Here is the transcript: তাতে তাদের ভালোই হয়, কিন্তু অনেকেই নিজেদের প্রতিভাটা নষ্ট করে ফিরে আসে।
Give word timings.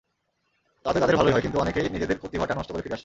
তাতে 0.85 0.99
তাদের 0.99 1.15
ভালোই 1.15 1.33
হয়, 1.33 1.41
কিন্তু 1.41 1.59
অনেকেই 1.59 1.87
নিজেদের 1.89 2.17
প্রতিভাটা 2.17 2.53
নষ্ট 2.55 2.69
করে 2.71 2.81
ফিরে 2.81 2.93
আসে। 2.93 2.99